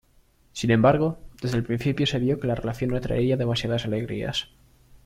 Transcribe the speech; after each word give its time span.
Sin 0.53 0.71
embargo, 0.71 1.19
desde 1.43 1.57
el 1.57 1.63
principio 1.63 2.07
se 2.07 2.17
vio 2.17 2.39
que 2.39 2.47
la 2.47 2.55
relación 2.55 2.89
no 2.89 2.99
traería 2.99 3.37
demasiadas 3.37 3.85
alegrías. 3.85 4.49